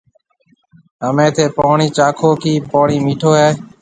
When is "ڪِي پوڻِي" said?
2.41-2.97